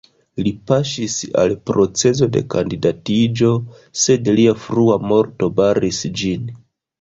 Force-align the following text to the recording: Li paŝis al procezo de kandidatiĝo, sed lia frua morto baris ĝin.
Li 0.45 0.51
paŝis 0.69 1.17
al 1.41 1.51
procezo 1.69 2.27
de 2.37 2.43
kandidatiĝo, 2.53 3.51
sed 4.05 4.31
lia 4.39 4.55
frua 4.65 4.99
morto 5.13 5.51
baris 5.61 6.03
ĝin. 6.23 6.51